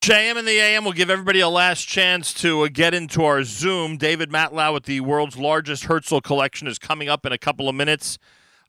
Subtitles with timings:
[0.00, 3.44] JM and the AM will give everybody a last chance to uh, get into our
[3.44, 3.98] Zoom.
[3.98, 7.74] David Matlow with the world's largest Herzl collection is coming up in a couple of
[7.74, 8.16] minutes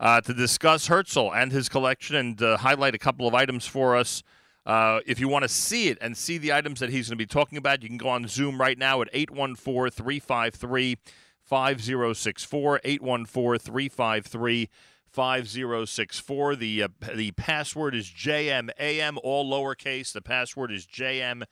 [0.01, 3.95] uh, to discuss Herzl and his collection and uh, highlight a couple of items for
[3.95, 4.23] us.
[4.65, 7.23] Uh, if you want to see it and see the items that he's going to
[7.23, 10.97] be talking about, you can go on Zoom right now at 814 353
[11.45, 12.81] 5064.
[12.83, 14.69] 814 353
[15.11, 16.55] 5064.
[16.55, 20.13] The uh, the password is JMAM, all lowercase.
[20.13, 21.45] The password is JMAM.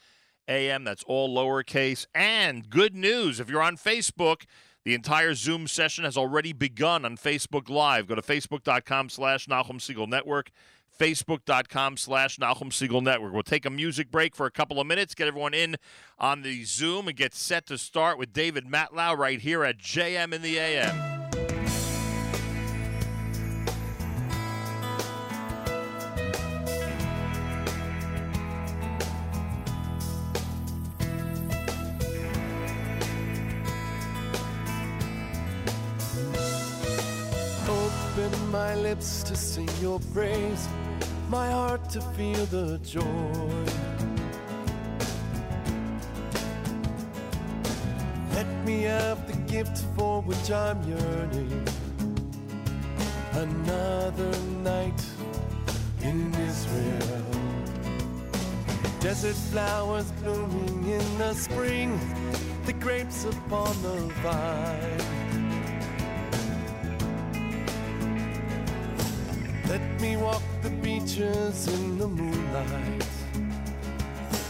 [0.48, 2.06] That's all lowercase.
[2.16, 4.43] And good news if you're on Facebook,
[4.86, 8.07] the entire Zoom session has already begun on Facebook Live.
[8.07, 10.52] Go to facebook.com slash Nachum Segal Network.
[10.97, 13.33] Facebook.com slash Nachum Segal Network.
[13.33, 15.78] We'll take a music break for a couple of minutes, get everyone in
[16.18, 20.33] on the Zoom, and get set to start with David Matlow right here at JM
[20.33, 21.29] in the AM.
[38.52, 40.67] My lips to sing your praise,
[41.30, 43.66] my heart to feel the joy.
[48.33, 51.67] Let me have the gift for which I'm yearning.
[53.33, 54.31] Another
[54.63, 55.03] night
[56.02, 57.25] in Israel.
[59.00, 62.00] Desert flowers blooming in the spring,
[62.66, 65.19] the grapes upon the vine.
[69.70, 73.06] Let me walk the beaches in the moonlight.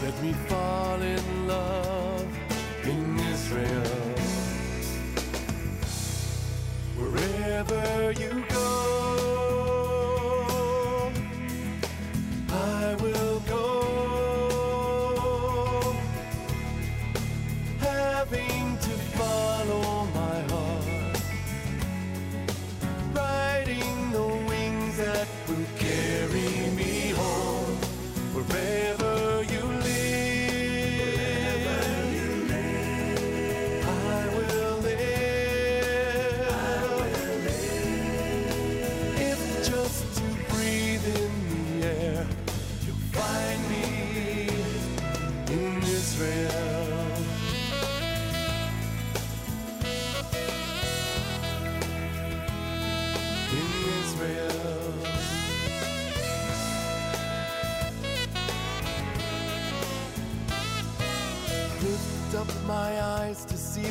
[0.02, 2.26] Let me fall in love
[2.86, 4.16] in Israel.
[6.96, 9.39] Wherever you go,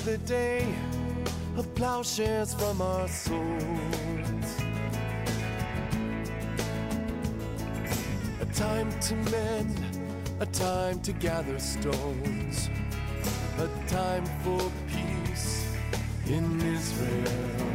[0.09, 0.67] the day
[1.59, 4.49] of plowshares from our swords.
[8.41, 9.79] A time to mend,
[10.41, 12.71] a time to gather stones,
[13.59, 14.63] a time for
[14.95, 15.67] peace
[16.27, 17.75] in Israel.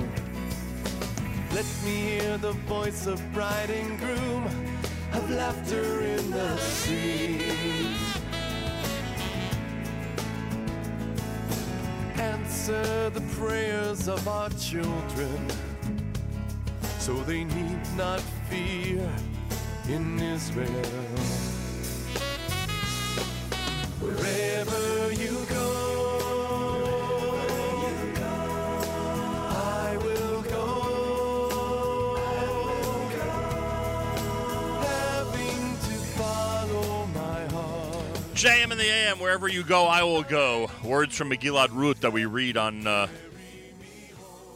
[1.53, 4.43] Let me hear the voice of bride and groom,
[5.13, 6.57] of laughter in the
[12.63, 15.47] Answer the prayers of our children,
[16.97, 19.05] so they need not fear
[19.89, 21.62] in Israel.
[38.73, 40.67] In the AM, wherever you go, I will go.
[40.83, 43.07] Words from Megillat Ruth that we read on uh,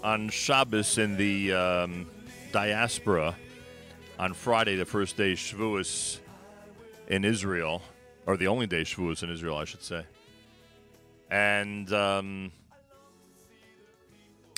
[0.04, 2.08] on Shabbos in the um,
[2.52, 3.36] diaspora
[4.18, 6.18] on Friday, the first day Shavuos
[7.08, 7.84] in Israel,
[8.26, 10.04] or the only day Shavuos in Israel, I should say.
[11.30, 12.52] And um,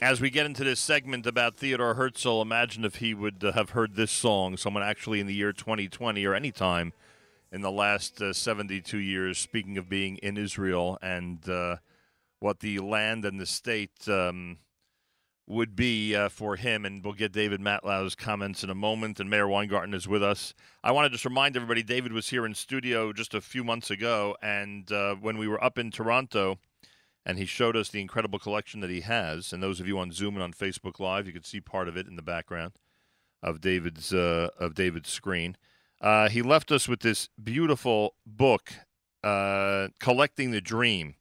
[0.02, 3.96] as we get into this segment about Theodore Herzl, imagine if he would have heard
[3.96, 6.94] this song, someone actually in the year 2020 or any time
[7.52, 11.78] in the last uh, 72 years, speaking of being in Israel and uh,
[12.40, 14.58] what the land and the state um,
[15.48, 16.86] would be uh, for him.
[16.86, 19.20] And we'll get David Matlow's comments in a moment.
[19.20, 20.54] And Meir Weingarten is with us.
[20.84, 23.90] I want to just remind everybody David was here in studio just a few months
[23.90, 24.38] ago.
[24.42, 26.60] And uh, when we were up in Toronto,
[27.26, 29.52] and he showed us the incredible collection that he has.
[29.52, 31.98] And those of you on Zoom and on Facebook Live, you could see part of
[31.98, 32.74] it in the background
[33.44, 35.58] of David's uh, of David's screen.
[36.02, 38.74] Uh, he left us with this beautiful book,
[39.24, 41.16] uh, "Collecting the Dream."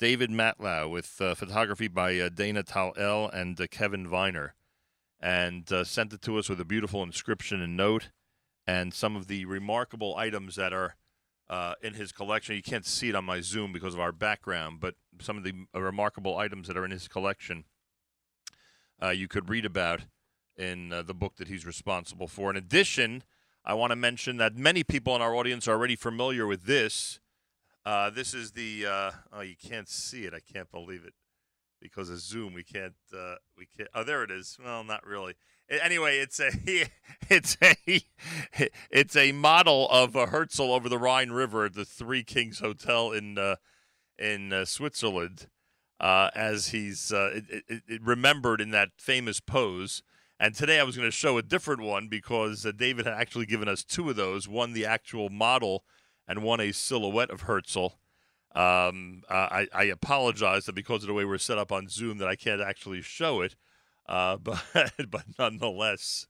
[0.00, 4.54] David Matlow with uh, photography by uh, Dana Tal-El and uh, Kevin Viner,
[5.20, 8.10] and uh, sent it to us with a beautiful inscription and note,
[8.66, 10.96] and some of the remarkable items that are
[11.80, 12.56] in his collection.
[12.56, 15.52] You can't see it on my Zoom because of our background, but some of the
[15.72, 17.64] remarkable items that are in his collection
[19.12, 20.02] you could read about
[20.56, 22.50] in the book that he's responsible for.
[22.50, 23.22] In addition,
[23.64, 27.18] I want to mention that many people in our audience are already familiar with this.
[27.86, 30.34] Uh, this is the uh, oh, you can't see it.
[30.34, 31.14] I can't believe it
[31.80, 32.54] because of Zoom.
[32.54, 32.94] We can't.
[33.14, 33.88] Uh, we can't.
[33.94, 34.58] Oh, there it is.
[34.62, 35.34] Well, not really.
[35.68, 36.50] Anyway, it's a
[37.30, 37.74] it's a
[38.90, 43.12] it's a model of a Herzl over the Rhine River at the Three Kings Hotel
[43.12, 43.56] in uh,
[44.18, 45.46] in uh, Switzerland,
[46.00, 50.02] uh, as he's uh, it, it, it remembered in that famous pose.
[50.40, 53.46] And today I was going to show a different one because uh, David had actually
[53.46, 55.84] given us two of those one the actual model
[56.26, 57.98] and one a silhouette of Herzl.
[58.54, 62.28] Um, I, I, apologize that because of the way we're set up on Zoom that
[62.28, 63.56] I can't actually show it,
[64.08, 64.62] uh, but
[65.10, 66.28] but nonetheless,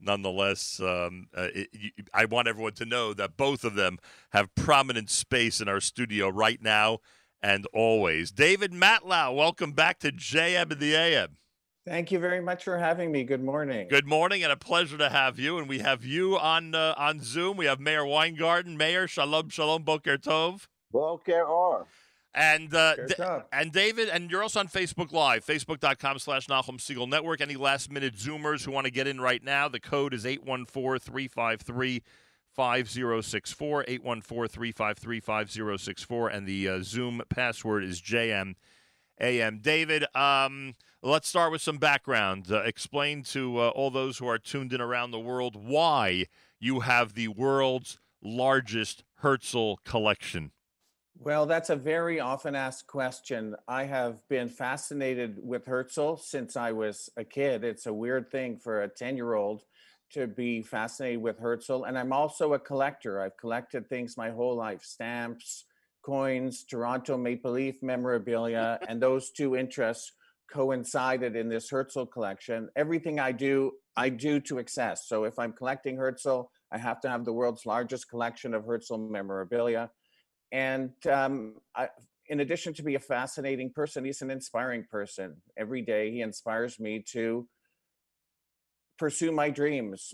[0.00, 3.98] nonetheless, um, uh, it, you, I want everyone to know that both of them
[4.30, 7.00] have prominent space in our studio right now
[7.42, 8.30] and always.
[8.30, 11.36] David Matlow, welcome back to JM and the AM.
[11.86, 13.24] Thank you very much for having me.
[13.24, 13.88] Good morning.
[13.88, 15.58] Good morning, and a pleasure to have you.
[15.58, 17.56] And we have you on uh, on Zoom.
[17.56, 18.76] We have Meir Weingarten.
[18.76, 20.66] Meir, shalom, shalom, boker tov.
[20.92, 21.86] Boker or.
[22.34, 23.14] And uh, D-
[23.52, 27.40] and David, and you're also on Facebook Live, facebook.com slash Nachum Segal Network.
[27.40, 31.00] Any last minute Zoomers who want to get in right now, the code is 814
[31.00, 32.02] 353
[32.54, 38.54] 5064, 814 353 5064, and the uh, Zoom password is JM.
[39.20, 39.58] AM.
[39.60, 42.46] David, um, let's start with some background.
[42.50, 46.26] Uh, explain to uh, all those who are tuned in around the world why
[46.58, 50.52] you have the world's largest Herzl collection.
[51.18, 53.54] Well, that's a very often asked question.
[53.68, 57.62] I have been fascinated with Herzl since I was a kid.
[57.62, 59.64] It's a weird thing for a 10 year old
[60.12, 61.84] to be fascinated with Herzl.
[61.84, 63.20] And I'm also a collector.
[63.20, 65.64] I've collected things my whole life stamps,
[66.10, 70.12] coins, Toronto Maple Leaf memorabilia, and those two interests
[70.52, 72.68] coincided in this Herzl collection.
[72.74, 75.06] Everything I do, I do to excess.
[75.06, 78.96] So if I'm collecting Herzl, I have to have the world's largest collection of Herzl
[78.98, 79.90] memorabilia.
[80.50, 81.88] And um, I,
[82.26, 85.36] in addition to be a fascinating person, he's an inspiring person.
[85.56, 87.46] Every day he inspires me to
[88.98, 90.12] pursue my dreams,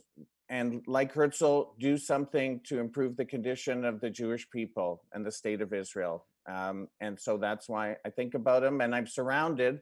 [0.49, 5.33] and like Herzl, do something to improve the condition of the Jewish people and the
[5.33, 6.25] state of Israel.
[6.49, 8.81] Um, and so that's why I think about him.
[8.81, 9.81] And I'm surrounded.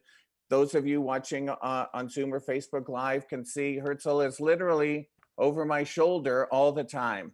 [0.49, 5.09] Those of you watching uh, on Zoom or Facebook Live can see Herzl is literally
[5.37, 7.33] over my shoulder all the time.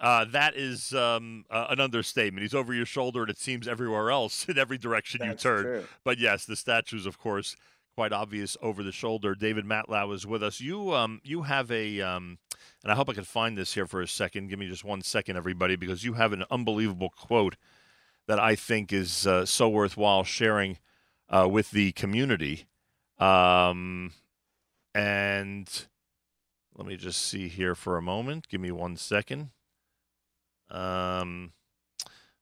[0.00, 2.42] Uh, that is um, uh, an understatement.
[2.42, 5.62] He's over your shoulder, and it seems everywhere else in every direction That's you turn.
[5.62, 5.84] True.
[6.04, 7.56] But yes, the statues, of course,
[7.94, 9.34] quite obvious over the shoulder.
[9.34, 10.60] David Matlow is with us.
[10.60, 12.38] You um you have a um,
[12.82, 14.48] and I hope I can find this here for a second.
[14.48, 17.56] Give me just one second, everybody, because you have an unbelievable quote
[18.26, 20.78] that I think is uh, so worthwhile sharing
[21.28, 22.66] uh, with the community.
[23.18, 24.12] Um,
[24.94, 25.68] and
[26.76, 28.48] let me just see here for a moment.
[28.48, 29.50] Give me one second.
[30.70, 31.52] Um,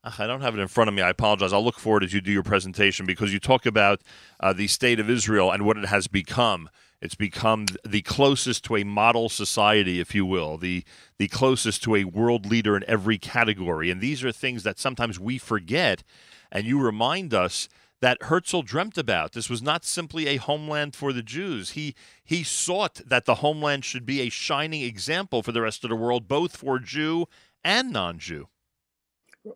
[0.03, 1.03] I don't have it in front of me.
[1.03, 1.53] I apologize.
[1.53, 4.01] I'll look forward as you do your presentation because you talk about
[4.41, 6.71] uh, the state of Israel and what it has become.
[7.03, 10.85] It's become the closest to a model society, if you will, the
[11.19, 13.91] the closest to a world leader in every category.
[13.91, 16.03] And these are things that sometimes we forget,
[16.51, 17.69] and you remind us
[18.01, 19.33] that Herzl dreamt about.
[19.33, 21.71] This was not simply a homeland for the Jews.
[21.71, 25.91] He he sought that the homeland should be a shining example for the rest of
[25.91, 27.27] the world, both for Jew
[27.63, 28.49] and non-Jew.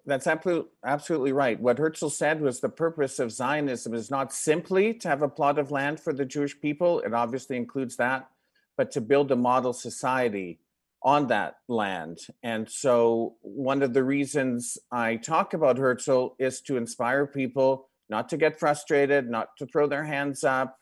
[0.07, 1.61] That's absolutely right.
[1.61, 5.59] What Herzl said was the purpose of Zionism is not simply to have a plot
[5.59, 7.01] of land for the Jewish people.
[7.01, 8.29] It obviously includes that,
[8.79, 10.59] but to build a model society
[11.03, 12.19] on that land.
[12.43, 18.31] And so, one of the reasons I talk about Herzl is to inspire people not
[18.31, 20.79] to get frustrated, not to throw their hands up,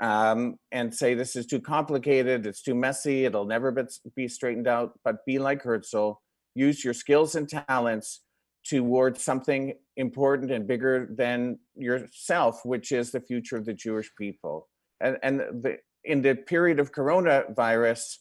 [0.00, 4.98] um, and say this is too complicated, it's too messy, it'll never be straightened out.
[5.04, 6.12] But be like Herzl.
[6.54, 8.22] Use your skills and talents
[8.64, 14.68] towards something important and bigger than yourself, which is the future of the Jewish people.
[15.00, 18.18] And, and the, in the period of coronavirus,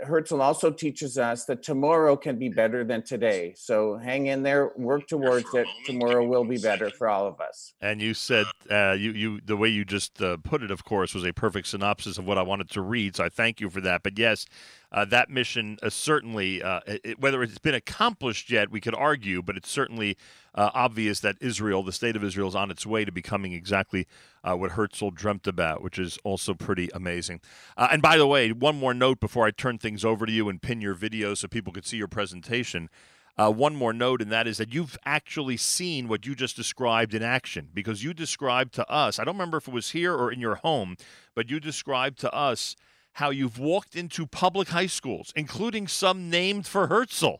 [0.00, 3.54] Herzl also teaches us that tomorrow can be better than today.
[3.56, 5.66] So hang in there, work towards it.
[5.84, 7.72] Tomorrow will be better for all of us.
[7.80, 11.14] And you said uh, you you the way you just uh, put it, of course,
[11.14, 13.14] was a perfect synopsis of what I wanted to read.
[13.16, 14.02] So I thank you for that.
[14.02, 14.46] But yes,
[14.92, 19.42] uh, that mission uh, certainly, uh, it, whether it's been accomplished yet, we could argue,
[19.42, 20.16] but it's certainly
[20.54, 24.06] uh, obvious that Israel, the state of Israel, is on its way to becoming exactly
[24.44, 27.40] uh, what Herzl dreamt about, which is also pretty amazing.
[27.76, 30.48] Uh, and by the way, one more note before I turn things over to you
[30.48, 32.88] and pin your video so people could see your presentation.
[33.36, 37.22] one more note, and that is that you've actually seen what you just described in
[37.22, 40.40] action because you described to us, I don't remember if it was here or in
[40.40, 40.96] your home,
[41.34, 42.76] but you described to us
[43.16, 47.36] how you've walked into public high schools, including some named for Herzl,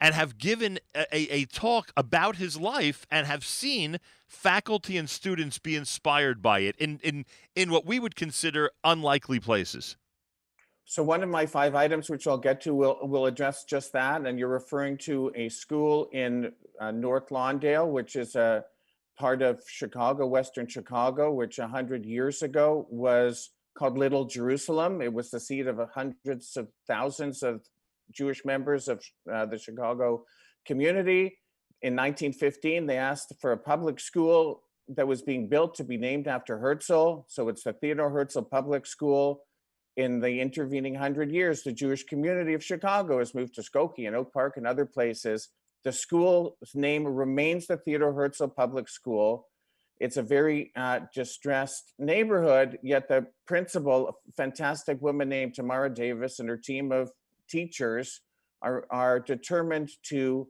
[0.00, 5.58] and have given a, a, talk about his life and have seen faculty and students
[5.58, 9.98] be inspired by it in, in, in what we would consider unlikely places.
[10.86, 14.26] So one of my five items, which I'll get to, will will address just that.
[14.26, 16.50] And you're referring to a school in
[16.80, 18.64] uh, North Lawndale, which is a
[19.18, 25.00] part of Chicago, Western Chicago, which hundred years ago was called Little Jerusalem.
[25.00, 27.62] It was the seat of hundreds of thousands of
[28.12, 30.24] Jewish members of uh, the Chicago
[30.66, 31.38] community.
[31.82, 36.26] In 1915, they asked for a public school that was being built to be named
[36.26, 37.24] after Herzl.
[37.28, 39.42] So it's the Theodore Herzl Public School
[39.96, 44.16] in the intervening hundred years, the Jewish community of Chicago has moved to Skokie and
[44.16, 45.48] Oak Park and other places.
[45.84, 49.46] The school's name remains the Theodore Herzl Public School.
[50.00, 56.40] It's a very uh, distressed neighborhood, yet the principal, a fantastic woman named Tamara Davis,
[56.40, 57.12] and her team of
[57.48, 58.22] teachers
[58.62, 60.48] are, are determined to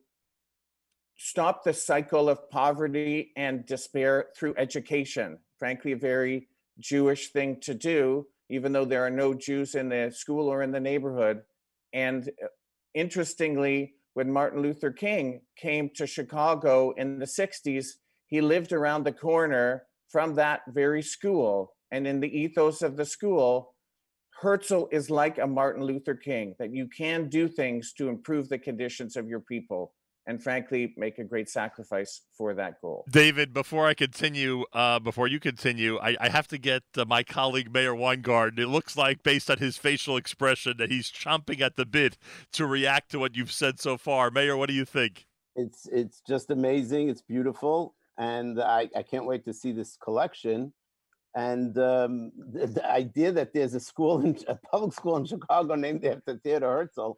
[1.16, 5.38] stop the cycle of poverty and despair through education.
[5.59, 10.12] Frankly, a very Jewish thing to do even though there are no Jews in the
[10.14, 11.42] school or in the neighborhood.
[11.92, 12.49] And uh,
[12.95, 17.87] interestingly, when Martin Luther King came to Chicago in the 60s,
[18.30, 21.75] he lived around the corner from that very school.
[21.90, 23.75] And in the ethos of the school,
[24.40, 28.58] Herzl is like a Martin Luther King, that you can do things to improve the
[28.58, 29.92] conditions of your people
[30.26, 33.04] and frankly make a great sacrifice for that goal.
[33.10, 37.22] David, before I continue, uh, before you continue, I, I have to get uh, my
[37.22, 38.58] colleague Meir Weingarten.
[38.58, 42.16] It looks like, based on his facial expression, that he's chomping at the bit
[42.52, 44.30] to react to what you've said so far.
[44.30, 45.26] Meir, what do you think?
[45.56, 47.08] It's it's just amazing.
[47.08, 50.72] It's beautiful, and I, I can't wait to see this collection.
[51.34, 55.74] And um, the, the, idea that there's a school, in, a public school in Chicago
[55.74, 57.12] named after Theodore Herzl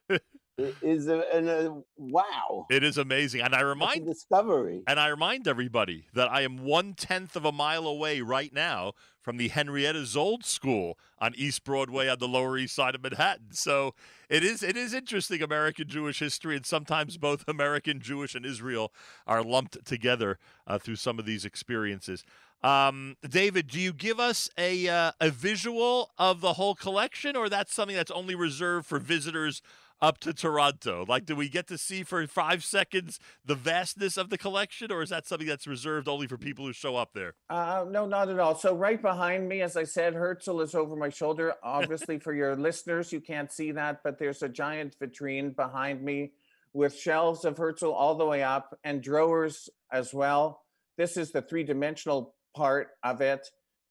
[0.83, 2.67] is a, a, wow.
[2.71, 4.83] It is amazing, and I remind discovery.
[4.87, 8.93] And I remind everybody that I am one tenth of a mile away right now
[9.21, 13.53] from the Henrietta Szold School on East Broadway on the Lower East Side of Manhattan.
[13.53, 13.95] So
[14.33, 18.91] it is it is interesting American Jewish history, and sometimes both American Jewish and Israel
[19.27, 22.25] are lumped together uh, through some of these experiences.
[22.63, 27.51] Um, David, do you give us a uh, a visual of the whole collection, or
[27.51, 29.61] that's something that's only reserved for visitors
[30.03, 31.07] up to Toronto?
[31.09, 35.03] Like, do we get to see for five seconds the vastness of the collection, or
[35.03, 37.35] is that something that's reserved only for people who show up there?
[37.49, 38.57] Uh, no, not at all.
[38.57, 41.55] So, right behind me, as I said, Herzl is over my shoulder.
[41.63, 46.33] Obviously, for your listeners, you can't see that, but there's a giant vitrine behind me
[46.75, 50.63] with shelves of Herzl all the way up and drawers as well.
[50.97, 53.49] This is the three dimensional part of it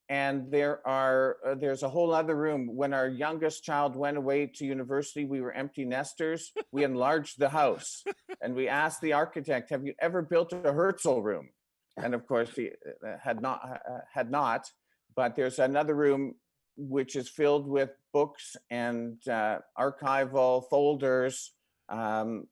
[0.10, 2.75] and there are uh, there's a whole other room.
[2.75, 6.51] When our youngest child went away to university we were empty nesters.
[6.72, 8.03] We enlarged the house
[8.41, 11.50] and we asked the architect have you ever built a herzl room?
[11.98, 14.70] And of course he uh, had not uh, had not.
[15.15, 16.36] But there's another room
[16.77, 21.51] which is filled with books and uh, archival folders
[21.89, 22.48] um,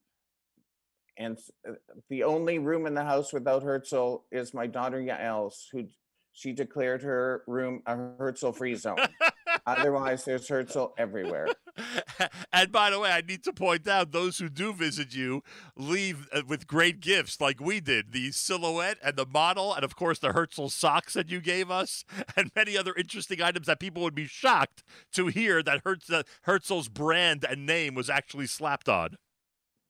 [1.20, 1.38] and
[1.68, 1.74] uh,
[2.10, 5.86] the only room in the house without Herzl is my daughter Yael's, who
[6.32, 8.98] she declared her room a Herzl free zone.
[9.66, 11.48] Otherwise, there's Herzl everywhere.
[12.54, 15.44] and by the way, I need to point out those who do visit you
[15.76, 19.96] leave uh, with great gifts, like we did the silhouette and the model, and of
[19.96, 22.04] course the Herzl socks that you gave us,
[22.36, 24.84] and many other interesting items that people would be shocked
[25.14, 29.18] to hear that Herzl, Herzl's brand and name was actually slapped on.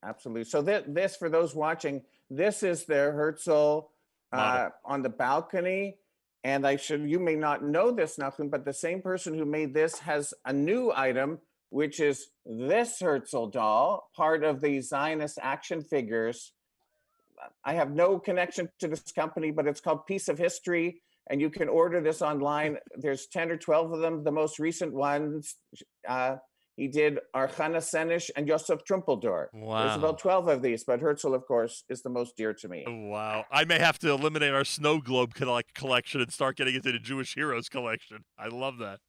[0.04, 0.46] Absolutely.
[0.46, 3.92] So, th- this, for those watching, this is the Herzl
[4.32, 5.98] uh, on the balcony
[6.44, 9.74] and I should, you may not know this, Nachum, but the same person who made
[9.74, 15.84] this has a new item, which is this Herzl doll, part of the Zionist action
[15.84, 16.54] figures.
[17.64, 21.50] I have no connection to this company, but it's called Piece of History, and you
[21.50, 22.78] can order this online.
[22.96, 24.24] There's 10 or 12 of them.
[24.24, 25.56] The most recent ones
[26.08, 26.38] uh,
[26.80, 29.48] he did Chana Senesh and Yosef Trumpeldor.
[29.54, 29.84] Wow.
[29.84, 32.86] There's about 12 of these, but Herzl, of course, is the most dear to me.
[32.88, 33.44] Wow.
[33.52, 37.36] I may have to eliminate our snow globe collection and start getting into the Jewish
[37.36, 38.24] Heroes collection.
[38.38, 39.00] I love that.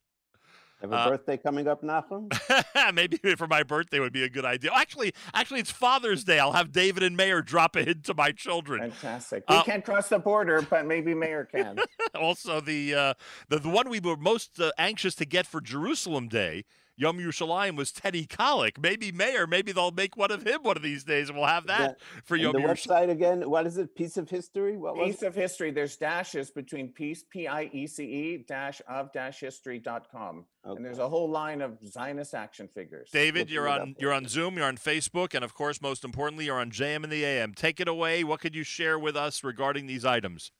[0.80, 2.32] Have a uh, birthday coming up, Nachum?
[2.94, 4.70] Maybe for my birthday would be a good idea.
[4.74, 6.38] Actually, actually, it's Father's Day.
[6.38, 8.90] I'll have David and Meir drop a hint to my children.
[8.90, 9.44] Fantastic.
[9.48, 11.78] We uh, can't cross the border, but maybe Meir can.
[12.14, 13.14] also, the, uh,
[13.48, 16.64] the the one we were most uh, anxious to get for Jerusalem Day
[17.00, 18.78] Yom Yerushalayim was Teddy Kollek.
[18.78, 19.47] Maybe mayor.
[19.47, 22.35] Maybe they'll make one of him one of these days, and we'll have that for
[22.35, 22.87] And Yom the Yerushalayim.
[22.88, 23.95] website again, what is it?
[23.97, 24.76] Piece of history?
[24.76, 25.26] What was Piece it?
[25.28, 25.71] of history.
[25.71, 30.45] There's dashes between piece, P I E C E, dash of dash history.com.
[30.62, 33.09] And there's a whole line of Zionist action figures.
[33.11, 36.45] David, Looking you're on you're on Zoom, you're on Facebook, and of course, most importantly,
[36.45, 37.54] you're on JM and the AM.
[37.54, 38.25] Take it away.
[38.25, 40.52] What could you share with us regarding these items?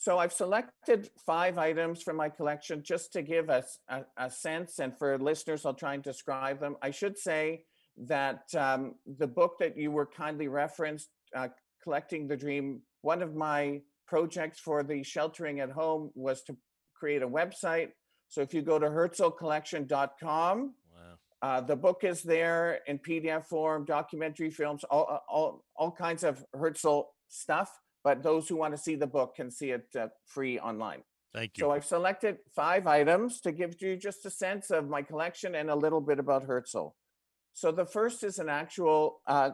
[0.00, 4.78] So I've selected five items from my collection just to give us a, a sense,
[4.78, 6.76] and for listeners, I'll try and describe them.
[6.80, 7.64] I should say
[8.06, 11.48] that um, the book that you were kindly referenced, uh,
[11.82, 16.56] Collecting the Dream, one of my projects for the sheltering at home was to
[16.94, 17.90] create a website.
[18.30, 21.18] So if you go to herzlcollection.com, Wow.
[21.42, 26.42] uh, the book is there in PDF form, documentary films, all, all, all kinds of
[26.54, 27.70] Herzl stuff.
[28.02, 31.02] But those who want to see the book can see it uh, free online.
[31.34, 31.62] Thank you.
[31.62, 35.70] So I've selected five items to give you just a sense of my collection and
[35.70, 36.88] a little bit about Herzl.
[37.52, 39.50] So the first is an actual uh,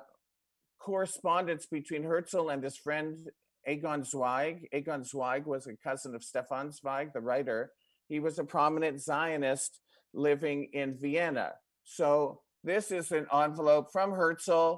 [0.79, 3.17] correspondence between Herzl and his friend
[3.67, 4.69] Egon Zweig.
[4.73, 7.73] Egon Zweig was a cousin of Stefan Zweig, the writer.
[8.09, 9.81] He was a prominent Zionist
[10.15, 11.55] living in Vienna.
[11.85, 14.77] So this is an envelope from Herzl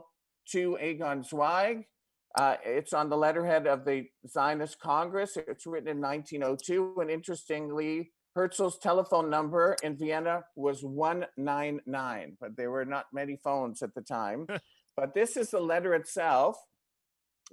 [0.51, 1.87] to Egon Zweig.
[2.35, 5.37] Uh, it's on the letterhead of the Zionist Congress.
[5.37, 6.97] It's written in 1902.
[7.01, 13.83] And interestingly, Herzl's telephone number in Vienna was 199, but there were not many phones
[13.83, 14.47] at the time.
[14.97, 16.57] but this is the letter itself.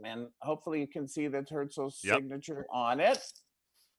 [0.03, 2.17] And hopefully you can see that Herzl's Yep.
[2.17, 3.19] signature on it.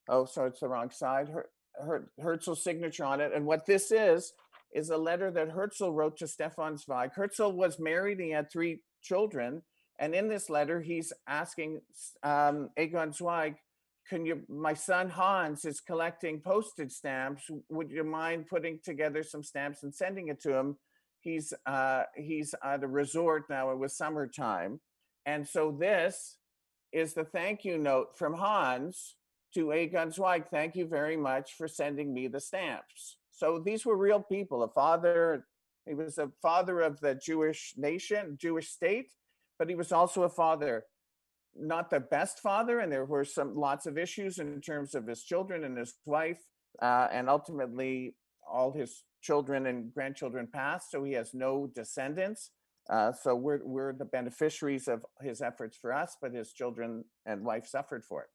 [0.08, 1.28] Oh, so it's the wrong side.
[1.28, 1.46] Her,
[1.80, 3.32] Her, Herzl's signature on it.
[3.32, 4.32] And what this is,
[4.74, 7.12] is a letter that Herzl wrote to Stefan Zweig.
[7.14, 9.62] Herzl was married, he had three children.
[9.98, 11.80] And in this letter, he's asking
[12.22, 13.56] um, Egon Zweig,
[14.08, 17.50] can you, my son Hans is collecting postage stamps.
[17.70, 20.76] Would you mind putting together some stamps and sending it to him?
[21.20, 23.72] He's, uh, he's at a resort now.
[23.72, 24.80] It was summertime.
[25.24, 26.36] And so this
[26.92, 29.16] is the thank you note from Hans
[29.54, 30.44] to Egon Zweig.
[30.50, 33.16] Thank you very much for sending me the stamps.
[33.32, 34.62] So these were real people.
[34.62, 35.46] A father,
[35.84, 39.12] he was a father of the Jewish nation, Jewish state,
[39.58, 40.84] but he was also a father,
[41.54, 45.22] not the best father, and there were some lots of issues in terms of his
[45.22, 46.42] children and his wife,
[46.82, 48.14] uh, and ultimately
[48.48, 52.50] all his children and grandchildren passed, so he has no descendants.
[52.88, 57.44] Uh, so we're we're the beneficiaries of his efforts for us, but his children and
[57.44, 58.28] wife suffered for it.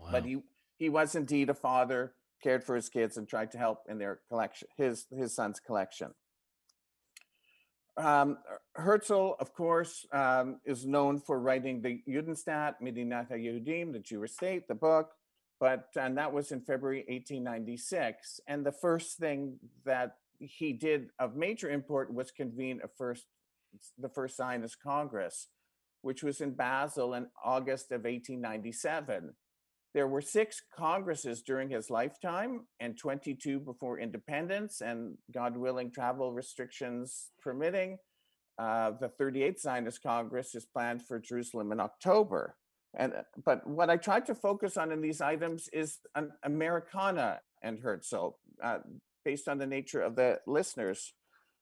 [0.00, 0.08] Wow.
[0.12, 0.38] But he
[0.76, 4.20] he was indeed a father, cared for his kids, and tried to help in their
[4.28, 6.12] collection, his his son's collection.
[7.96, 8.38] Um,
[8.74, 14.66] Herzl, of course, um, is known for writing the Judenstaat, Medinat Yehudim, the Jewish state,
[14.66, 15.12] the book,
[15.60, 18.40] but and that was in February 1896.
[18.48, 23.26] And the first thing that he did of major import was convene a first,
[23.98, 25.48] the first Zionist Congress,
[26.02, 29.34] which was in Basel in August of 1897.
[29.94, 36.32] There were six congresses during his lifetime and 22 before independence, and God willing, travel
[36.32, 37.98] restrictions permitting.
[38.58, 42.56] Uh, the 38th Zionist Congress is planned for Jerusalem in October.
[42.96, 43.12] And
[43.44, 48.36] but what I tried to focus on in these items is an Americana and Herzl,
[48.62, 48.78] uh,
[49.24, 51.12] based on the nature of the listeners.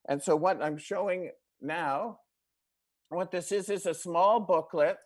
[0.08, 2.18] And so what I'm showing now,
[3.08, 4.96] what this is is a small booklet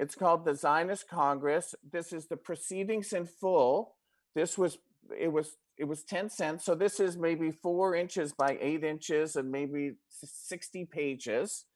[0.00, 1.74] it's called the Zionist Congress.
[1.92, 3.96] This is the proceedings in full.
[4.34, 4.78] This was
[5.18, 6.64] it was it was 10 cents.
[6.64, 11.66] So this is maybe four inches by eight inches and maybe 60 pages.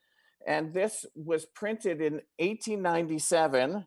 [0.46, 3.86] And this was printed in 1897,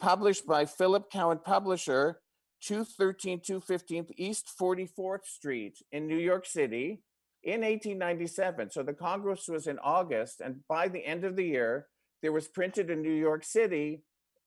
[0.00, 2.20] published by Philip Cowen Publisher,
[2.62, 7.02] 213 215th East 44th Street in New York City
[7.42, 8.70] in 1897.
[8.70, 11.88] So the Congress was in August, and by the end of the year,
[12.22, 14.04] there was printed in New York City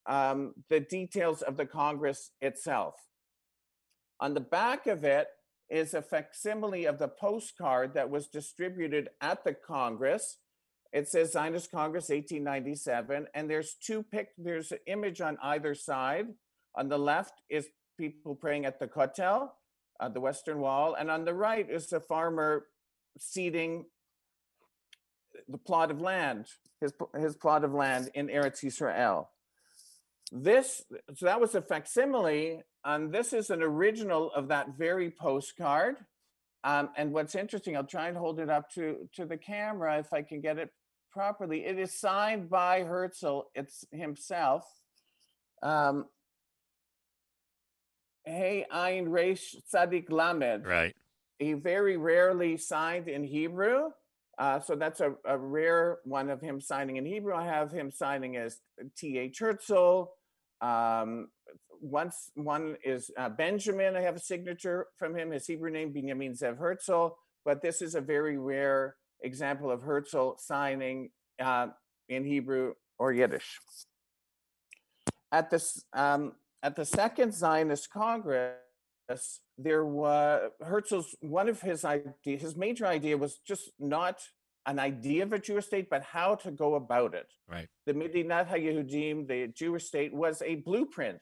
[0.07, 2.95] um, the details of the Congress itself.
[4.19, 5.27] On the back of it
[5.69, 10.37] is a facsimile of the postcard that was distributed at the Congress.
[10.93, 14.29] It says Zionist Congress 1897, and there's two pic.
[14.37, 16.27] There's an image on either side.
[16.75, 19.49] On the left is people praying at the Kotel,
[19.99, 22.67] uh, the Western Wall, and on the right is a farmer
[23.17, 23.85] seeding
[25.47, 26.47] the plot of land,
[26.81, 29.27] his his plot of land in Eretz Yisrael.
[30.31, 30.83] This
[31.15, 35.97] so that was a facsimile, and this is an original of that very postcard.
[36.63, 40.11] Um, and what's interesting, I'll try and hold it up to to the camera if
[40.11, 40.69] I can get it
[41.11, 41.63] properly.
[41.63, 44.65] It is signed by Herzl it's himself.
[45.61, 46.05] Um,
[48.25, 50.65] hey, Ein Reish Tzadik Lamed.
[50.65, 50.95] right.
[51.39, 53.89] he very rarely signed in Hebrew.
[54.37, 57.33] Uh, so that's a, a, rare one of him signing in Hebrew.
[57.33, 58.59] I have him signing as
[58.97, 59.39] T.H.
[59.39, 60.07] Herzl.
[60.61, 61.29] Um,
[61.81, 66.33] once one is uh, Benjamin, I have a signature from him, his Hebrew name, Benjamin
[66.33, 67.15] Zev Herzl.
[67.45, 71.67] But this is a very rare example of Herzl signing uh,
[72.09, 73.59] in Hebrew or Yiddish.
[75.31, 82.37] At this, um, at the Second Zionist Congress, there was Herzl's one of his idea,
[82.37, 84.19] his major idea was just not
[84.65, 87.31] an idea of a Jewish state, but how to go about it.
[87.47, 87.67] Right.
[87.85, 91.19] The Medinat HaYehudim, the Jewish state, was a blueprint.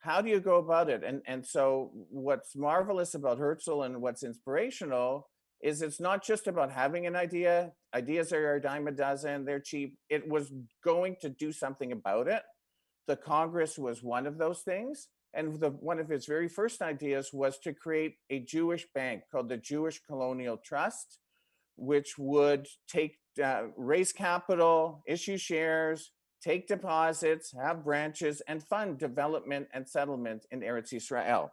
[0.00, 1.02] How do you go about it?
[1.02, 5.28] And and so what's marvelous about Herzl and what's inspirational
[5.62, 7.72] is it's not just about having an idea.
[7.94, 9.96] Ideas are a dime a dozen, they're cheap.
[10.08, 10.52] It was
[10.84, 12.42] going to do something about it.
[13.06, 15.08] The Congress was one of those things.
[15.36, 19.50] And the, one of his very first ideas was to create a Jewish bank called
[19.50, 21.18] the Jewish Colonial Trust,
[21.76, 26.10] which would take uh, raise capital, issue shares,
[26.42, 31.52] take deposits, have branches, and fund development and settlement in Eretz Israel.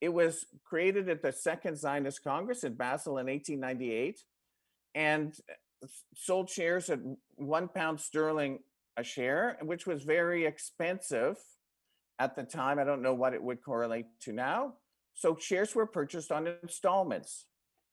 [0.00, 4.20] It was created at the Second Zionist Congress in Basel in 1898
[4.96, 5.32] and
[6.16, 6.98] sold shares at
[7.36, 8.60] one pound sterling
[8.96, 11.36] a share, which was very expensive
[12.18, 12.78] at the time.
[12.78, 14.74] I don't know what it would correlate to now.
[15.14, 17.46] So shares were purchased on installments.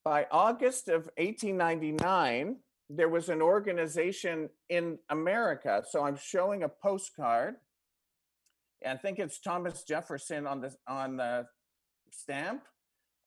[0.04, 2.58] By August of 1899,
[2.90, 5.84] there was an organization in America.
[5.90, 7.56] So I'm showing a postcard.
[8.86, 11.48] I think it's Thomas Jefferson on the on the
[12.12, 12.62] stamp.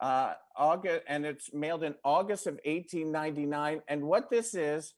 [0.00, 3.82] Uh, August, and it's mailed in August of 1899.
[3.88, 4.94] And what this is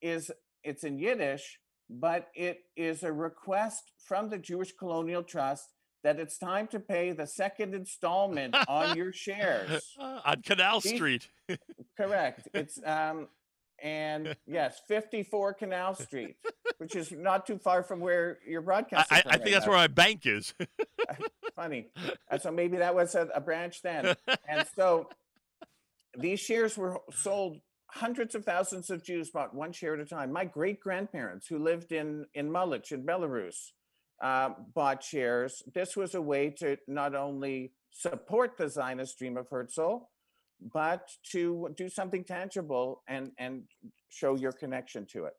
[0.00, 0.30] is
[0.62, 5.70] it's in Yiddish, but it is a request from the Jewish Colonial Trust
[6.02, 11.28] that it's time to pay the second installment on your shares on Canal Street.
[11.96, 12.48] Correct.
[12.52, 13.28] It's um
[13.82, 16.36] and yes, 54 Canal Street,
[16.78, 19.18] which is not too far from where you're broadcasting.
[19.26, 20.54] I, I think that's where my bank is.
[21.56, 21.88] Funny.
[22.30, 24.14] And so maybe that was a, a branch then.
[24.48, 25.08] And so
[26.16, 27.60] these shares were sold
[27.94, 30.32] hundreds of thousands of Jews bought one share at a time.
[30.32, 33.70] My great grandparents who lived in, in Malich in Belarus
[34.22, 35.62] uh, bought shares.
[35.72, 40.08] This was a way to not only support the Zionist dream of Herzl,
[40.72, 43.62] but to do something tangible and, and
[44.08, 45.34] show your connection to it.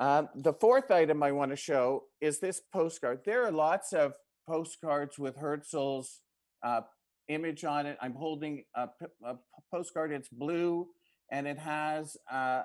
[0.00, 3.20] Uh, the fourth item I want to show is this postcard.
[3.24, 4.12] There are lots of
[4.46, 6.20] postcards with Herzl's
[6.62, 6.82] uh,
[7.28, 7.96] image on it.
[8.00, 8.88] I'm holding a,
[9.24, 9.36] a,
[9.72, 10.12] postcard.
[10.12, 10.88] It's blue
[11.30, 12.62] and it has uh,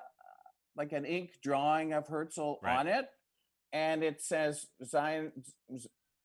[0.76, 2.78] like an ink drawing of Herzl right.
[2.78, 3.06] on it,
[3.72, 5.32] and it says Zion.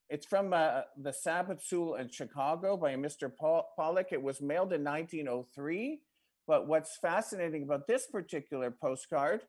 [0.09, 3.31] It's from uh, the Sabbath School in Chicago by Mr.
[3.33, 4.07] Paul, Pollock.
[4.11, 5.99] It was mailed in 1903.
[6.47, 9.41] But what's fascinating about this particular postcard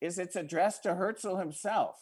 [0.00, 1.96] is it's addressed to Herzl himself,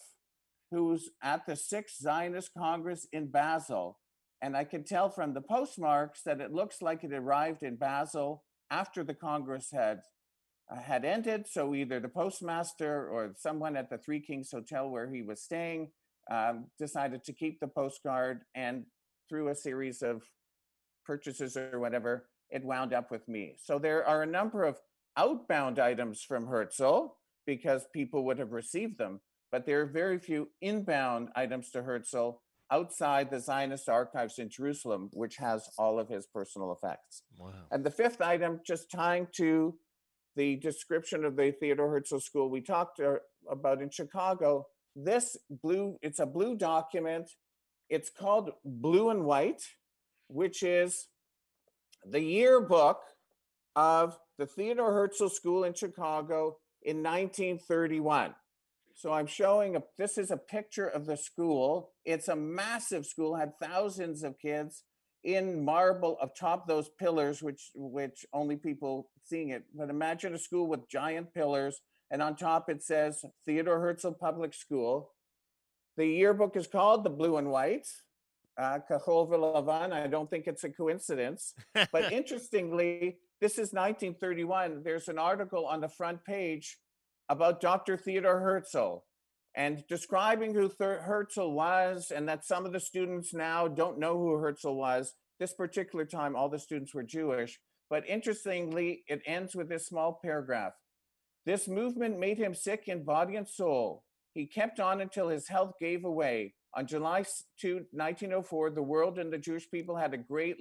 [0.71, 3.99] who's at the Sixth Zionist Congress in Basel.
[4.41, 8.43] And I can tell from the postmarks that it looks like it arrived in Basel
[8.69, 10.01] after the Congress had
[10.71, 11.45] uh, had ended.
[11.47, 15.91] So either the postmaster or someone at the Three Kings Hotel where he was staying
[16.31, 18.85] um, decided to keep the postcard, and
[19.29, 20.23] through a series of
[21.05, 23.55] purchases or whatever, it wound up with me.
[23.63, 24.79] So there are a number of
[25.17, 30.49] outbound items from Herzl because people would have received them, but there are very few
[30.61, 36.25] inbound items to Herzl outside the Zionist archives in Jerusalem, which has all of his
[36.25, 37.23] personal effects.
[37.37, 37.51] Wow.
[37.71, 39.75] And the fifth item, just tying to
[40.35, 43.15] the description of the Theodore Herzl School we talked uh,
[43.49, 47.29] about in Chicago, this blue, it's a blue document.
[47.89, 49.61] It's called Blue and White,
[50.27, 51.07] which is
[52.03, 53.01] the yearbook
[53.75, 58.33] of the Theodore Herzl School in Chicago in 1931.
[58.95, 61.91] So I'm showing a, this is a picture of the school.
[62.05, 64.83] It's a massive school, had thousands of kids
[65.25, 69.63] in marble atop those pillars, which which only people seeing it.
[69.75, 74.53] But imagine a school with giant pillars, and on top it says Theodore Herzl Public
[74.53, 75.11] School.
[75.97, 77.87] The yearbook is called the Blue and White.
[78.57, 79.91] Uh, Lavan.
[79.91, 81.53] I don't think it's a coincidence.
[81.73, 84.83] But interestingly, this is 1931.
[84.83, 86.77] There's an article on the front page
[87.29, 87.97] about Dr.
[87.97, 89.03] Theodore Herzl
[89.55, 94.17] and describing who Th- Herzl was, and that some of the students now don't know
[94.17, 95.13] who Herzl was.
[95.39, 97.59] This particular time, all the students were Jewish.
[97.89, 100.73] But interestingly, it ends with this small paragraph.
[101.45, 104.03] This movement made him sick in body and soul.
[104.33, 106.55] He kept on until his health gave away.
[106.75, 107.23] On July
[107.61, 110.57] 2, 1904, the world and the Jewish people had a great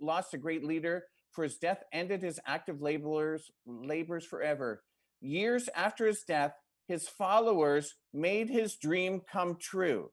[0.00, 4.82] lost a great leader, for his death ended his active laborers, labors forever.
[5.20, 6.52] Years after his death,
[6.88, 10.10] his followers made his dream come true.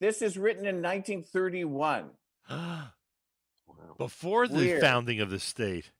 [0.00, 2.10] This is written in 1931.
[3.98, 4.80] Before the Weird.
[4.80, 5.90] founding of the state.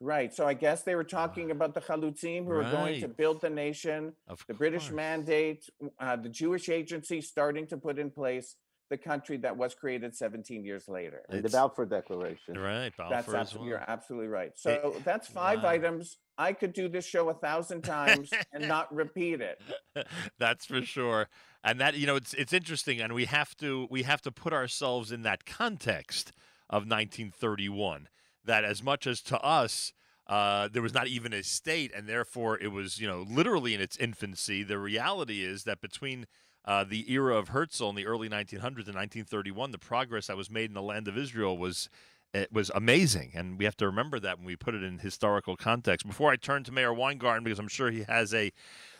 [0.00, 0.32] Right.
[0.32, 3.50] So I guess they were talking about the Chalutzim who were going to build the
[3.50, 8.56] nation, Of the British mandate, uh, the Jewish agency starting to put in place
[8.90, 11.22] the country that was created 17 years later.
[11.28, 12.58] And the Balfour Declaration.
[12.58, 13.68] Right, That's Balfour as absolutely, well.
[13.68, 14.52] you're absolutely right.
[14.56, 15.70] So that's five wow.
[15.70, 16.18] items.
[16.36, 19.60] I could do this show a thousand times and not repeat it.
[20.38, 21.28] That's for sure.
[21.62, 24.54] And that you know it's it's interesting and we have to we have to put
[24.54, 26.32] ourselves in that context
[26.70, 28.08] of 1931
[28.44, 29.92] that as much as to us
[30.26, 33.80] uh, there was not even a state and therefore it was you know literally in
[33.82, 36.26] its infancy the reality is that between
[36.64, 40.50] uh, the era of Herzl in the early 1900s and 1931 the progress that was
[40.50, 41.88] made in the land of Israel was
[42.32, 45.56] it was amazing and we have to remember that when we put it in historical
[45.56, 48.52] context before I turn to Meir Weingarten because I'm sure he has a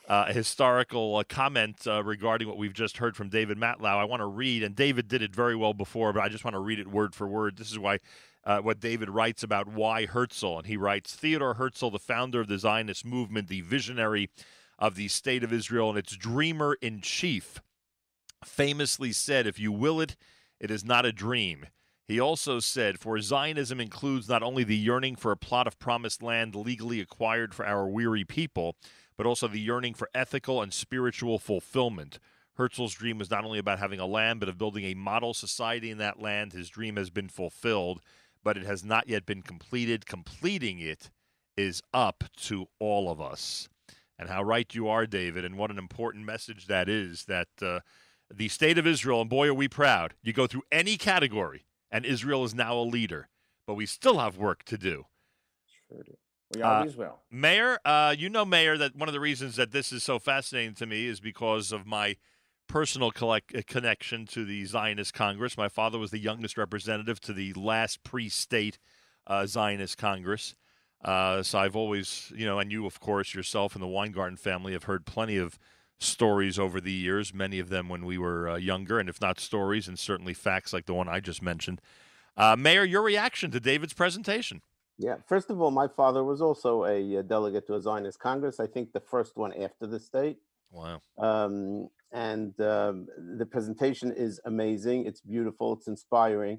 [0.08, 3.96] uh, a historical uh, comment uh, regarding what we've just heard from David Matlow.
[3.96, 6.54] I want to read, and David did it very well before, but I just want
[6.54, 7.56] to read it word for word.
[7.56, 7.98] This is why
[8.44, 12.48] uh, what David writes about why Herzl, and he writes Theodore Herzl, the founder of
[12.48, 14.30] the Zionist movement, the visionary
[14.80, 17.60] of the state of Israel, and its dreamer in chief,
[18.44, 20.16] famously said, "If you will it,
[20.58, 21.66] it is not a dream."
[22.10, 26.24] He also said, For Zionism includes not only the yearning for a plot of promised
[26.24, 28.74] land legally acquired for our weary people,
[29.16, 32.18] but also the yearning for ethical and spiritual fulfillment.
[32.54, 35.88] Herzl's dream was not only about having a land, but of building a model society
[35.88, 36.52] in that land.
[36.52, 38.00] His dream has been fulfilled,
[38.42, 40.04] but it has not yet been completed.
[40.04, 41.12] Completing it
[41.56, 43.68] is up to all of us.
[44.20, 47.80] And how right you are, David, and what an important message that is that uh,
[48.30, 50.12] the state of Israel, and boy, are we proud.
[50.22, 53.30] You go through any category, and Israel is now a leader,
[53.66, 55.06] but we still have work to do.
[55.88, 56.18] Sure do.
[56.54, 57.22] We Uh, always will.
[57.30, 60.74] Meir, uh, you know, Meir, that one of the reasons that this is so fascinating
[60.74, 62.18] to me is because of my
[62.66, 65.56] personal collect- uh, connection to the Zionist Congress.
[65.56, 68.78] My father was the youngest representative to the last pre-state
[69.26, 70.54] uh, Zionist Congress.
[71.04, 74.72] Uh, so I've always, you know, and you, of course, yourself and the Weingarten family
[74.72, 75.58] have heard plenty of
[75.98, 79.38] stories over the years, many of them when we were uh, younger, and if not
[79.38, 81.80] stories, and certainly facts like the one I just mentioned.
[82.36, 84.62] Uh, Meir, your reaction to David's presentation?
[84.98, 85.16] Yeah.
[85.26, 88.60] First of all, my father was also a, uh delegate to a Zionist Congress.
[88.60, 90.38] I think the first one after the state.
[90.70, 91.00] Wow.
[91.18, 93.06] Um, and um,
[93.38, 95.06] the presentation is amazing.
[95.06, 95.72] It's beautiful.
[95.74, 96.58] It's inspiring.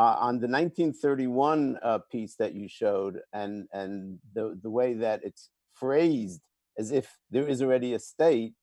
[0.00, 5.20] Uh, on the 1931 uh, piece that you showed, and and the the way that
[5.22, 6.40] it's phrased
[6.78, 8.54] as if there is already a state,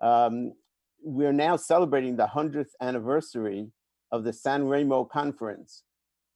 [0.00, 0.54] um,
[1.02, 3.70] we're now celebrating the hundredth anniversary
[4.10, 5.82] of the San Remo Conference,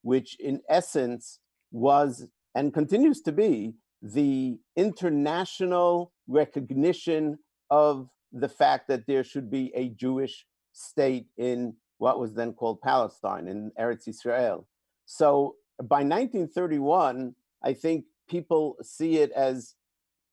[0.03, 1.39] which in essence
[1.73, 7.39] was and continues to be the international recognition
[7.71, 10.45] of the fact that there should be a Jewish
[10.75, 14.67] state in what was then called Palestine in Eretz Israel.
[15.05, 19.75] So by 1931, I think people see it as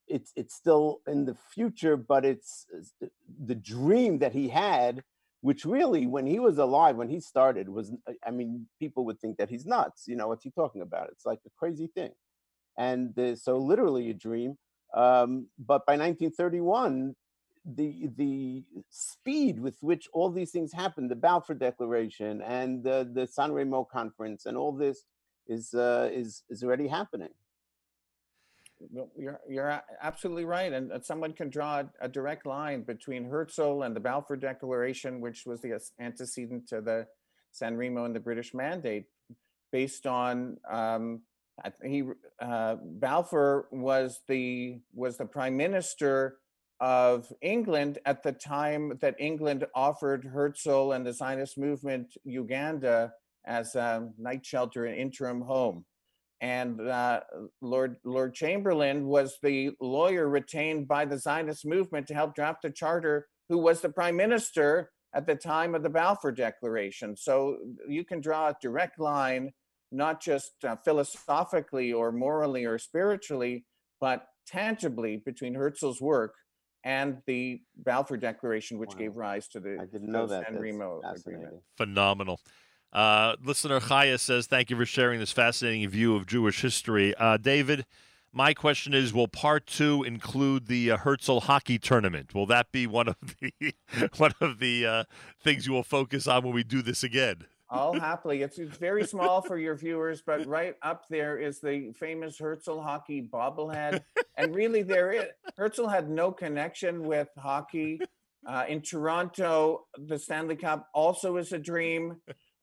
[0.07, 2.65] it's it's still in the future, but it's
[3.45, 5.03] the dream that he had,
[5.41, 7.91] which really, when he was alive, when he started, was
[8.25, 10.05] I mean, people would think that he's nuts.
[10.07, 11.09] You know, what's he talking about?
[11.11, 12.11] It's like a crazy thing,
[12.77, 14.57] and uh, so literally a dream.
[14.93, 17.13] Um, but by 1931,
[17.75, 23.27] the the speed with which all these things happen, the Balfour Declaration and the the
[23.27, 25.03] San Remo Conference, and all this
[25.47, 27.29] is uh, is is already happening.
[29.17, 30.71] You're, you're absolutely right.
[30.71, 35.19] And uh, someone can draw a, a direct line between Herzl and the Balfour Declaration,
[35.19, 37.07] which was the antecedent to the
[37.51, 39.05] San Remo and the British Mandate,
[39.71, 41.21] based on um,
[41.83, 42.03] he
[42.39, 46.37] uh, Balfour was the was the prime minister
[46.79, 53.13] of England at the time that England offered Herzl and the Zionist movement Uganda
[53.45, 55.85] as a night shelter and interim home
[56.41, 57.21] and uh,
[57.61, 62.69] Lord Lord Chamberlain was the lawyer retained by the Zionist movement to help draft the
[62.69, 67.15] charter, who was the prime minister at the time of the Balfour Declaration.
[67.15, 69.51] So you can draw a direct line,
[69.91, 73.65] not just uh, philosophically or morally or spiritually,
[73.99, 76.35] but tangibly between Herzl's work
[76.87, 78.97] and the Balfour Declaration, which Wow.
[78.99, 80.45] gave rise to the I didn't know that.
[80.45, 81.55] San Remo agreement.
[81.75, 82.39] Phenomenal.
[82.93, 87.13] Uh, listener Chaya says, Thank you for sharing this fascinating view of Jewish history.
[87.15, 87.85] Uh, David,
[88.31, 92.33] My question is: Will part two include the uh, Herzl hockey tournament?
[92.33, 93.73] Will that be one of the
[94.17, 95.03] one of the uh,
[95.43, 97.45] things you will focus on when we do this again?
[97.69, 98.41] I'll happily.
[98.41, 102.79] It's, it's very small for your viewers, but right up there is the famous Herzl
[102.79, 104.01] hockey bobblehead.
[104.37, 105.25] And really, there is
[105.57, 107.99] Herzl had no connection with hockey.
[108.47, 112.15] Uh, in Toronto, the Stanley Cup also is a dream,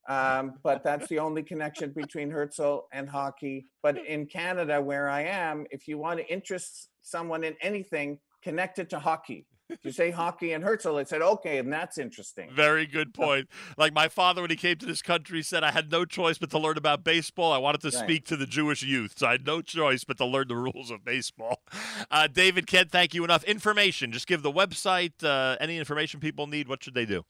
[0.09, 3.67] um, but that's the only connection between Herzl and hockey.
[3.83, 8.89] But in Canada, where I am, if you want to interest someone in anything connected
[8.91, 9.47] to hockey,
[9.83, 12.51] you say hockey and Herzl, it said, okay, and that's interesting.
[12.53, 13.49] Very good point.
[13.77, 16.51] Like my father, when he came to this country, said I had no choice but
[16.51, 17.53] to learn about baseball.
[17.53, 18.05] I wanted to Right.
[18.05, 20.91] speak to the Jewish youth, so I had no choice but to learn the rules
[20.91, 21.63] of baseball.
[22.11, 23.45] Uh, David, can't thank you enough.
[23.45, 26.69] Information, just give the website, uh, any information people need.
[26.69, 27.25] What should they do?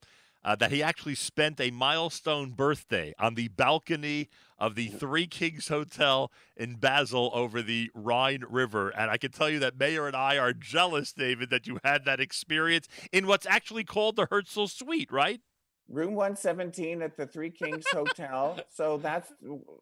[0.45, 4.29] Uh, that he actually spent a milestone birthday on the balcony
[4.63, 8.91] of the Three Kings Hotel in Basel over the Rhine River.
[8.91, 12.05] And I can tell you that Meir and I are jealous, David, that you had
[12.05, 15.41] that experience in what's actually called the Herzl Suite, right?
[15.89, 18.59] Room 117 at the Three Kings Hotel.
[18.71, 19.33] So that's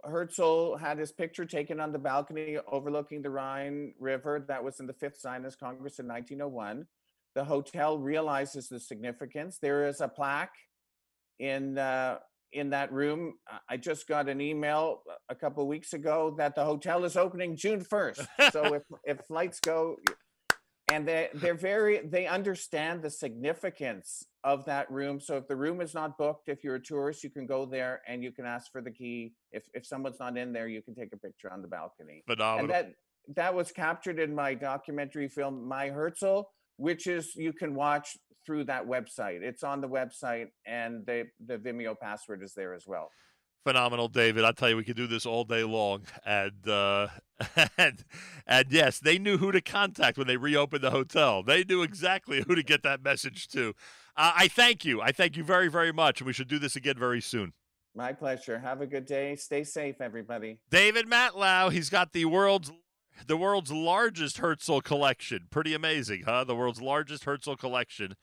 [0.02, 4.42] Herzl had his picture taken on the balcony overlooking the Rhine River.
[4.48, 6.86] That was in the Fifth Zionist Congress in 1901.
[7.34, 9.58] The hotel realizes the significance.
[9.58, 10.56] There is a plaque
[11.38, 12.18] in uh,
[12.52, 13.34] in that room.
[13.68, 17.84] I- just got an email a couple weeks ago that the hotel is opening June
[17.84, 18.52] 1st.
[18.52, 19.96] So if if flights go,
[20.92, 25.20] and they they're very they understand the significance of that room.
[25.20, 28.02] So if the room is not booked, if you're a tourist, you can go there
[28.06, 29.32] and you can ask for the key.
[29.52, 32.22] If if someone's not in there, you can take a picture on the balcony.
[32.26, 32.60] Phenomenal.
[32.60, 32.94] And that
[33.36, 36.42] that was captured in my documentary film My Herzl,
[36.80, 38.16] which is you can watch
[38.46, 39.42] through that website.
[39.42, 43.10] It's on the website and the the Vimeo password is there as well.
[43.64, 44.44] phenomenal, David.
[44.44, 46.04] I tell you, we could do this all day long.
[46.24, 47.08] And uh,
[47.78, 48.04] and
[48.46, 51.42] and yes, they knew who to contact when they reopened the hotel.
[51.42, 53.74] They knew exactly who to get that message to.
[54.16, 55.02] Uh, I thank you.
[55.02, 57.52] I thank you very, very much, and we should do this again very soon.
[57.94, 58.58] My pleasure.
[58.58, 59.36] Have a good day.
[59.36, 60.58] Stay safe, everybody.
[60.70, 62.70] David Matlow, he's got the world's
[63.26, 65.46] the world's largest Herzl collection.
[65.50, 66.44] Pretty amazing, huh?
[66.44, 68.16] The world's largest Herzl collection.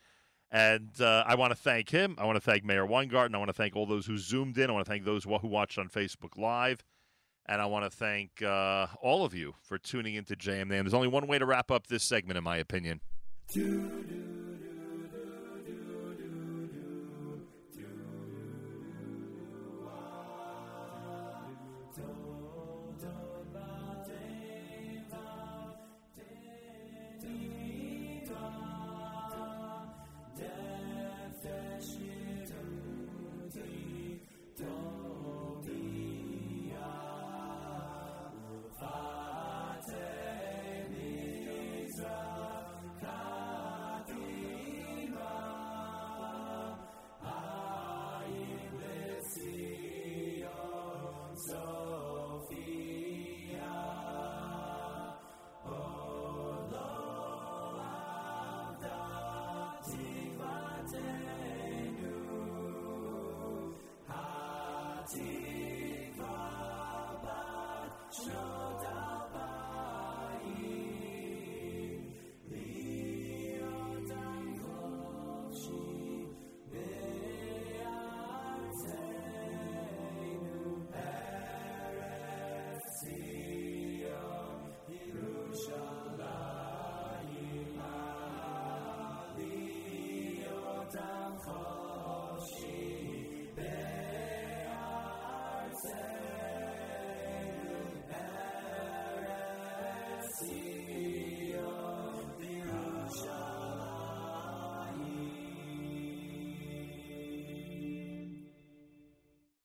[0.50, 2.16] And uh, I want to thank him.
[2.18, 3.36] I want to thank Meir Weingarten.
[3.36, 4.70] I want to thank all those who zoomed in.
[4.70, 6.84] I want to thank those who watched on Facebook Live.
[7.48, 10.70] And I want to thank uh, all of you for tuning into JMN.
[10.70, 13.02] There's only one way to wrap up this segment, in my opinion.
[13.54, 13.62] Show